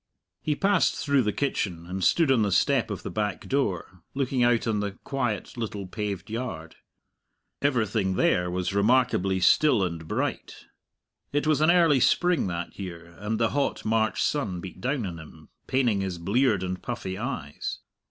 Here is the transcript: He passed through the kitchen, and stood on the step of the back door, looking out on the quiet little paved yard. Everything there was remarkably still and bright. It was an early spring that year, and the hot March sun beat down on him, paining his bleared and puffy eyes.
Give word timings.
He 0.41 0.55
passed 0.55 0.95
through 0.95 1.21
the 1.21 1.31
kitchen, 1.31 1.85
and 1.85 2.03
stood 2.03 2.31
on 2.31 2.41
the 2.41 2.51
step 2.51 2.89
of 2.89 3.03
the 3.03 3.11
back 3.11 3.47
door, 3.47 4.01
looking 4.15 4.41
out 4.41 4.65
on 4.65 4.79
the 4.79 4.93
quiet 5.03 5.55
little 5.57 5.85
paved 5.85 6.27
yard. 6.31 6.75
Everything 7.61 8.15
there 8.15 8.49
was 8.49 8.73
remarkably 8.73 9.39
still 9.39 9.83
and 9.83 10.07
bright. 10.07 10.65
It 11.31 11.45
was 11.45 11.61
an 11.61 11.69
early 11.69 11.99
spring 11.99 12.47
that 12.47 12.79
year, 12.79 13.15
and 13.19 13.39
the 13.39 13.51
hot 13.51 13.85
March 13.85 14.23
sun 14.23 14.59
beat 14.59 14.81
down 14.81 15.05
on 15.05 15.19
him, 15.19 15.49
paining 15.67 16.01
his 16.01 16.17
bleared 16.17 16.63
and 16.63 16.81
puffy 16.81 17.15
eyes. 17.19 17.77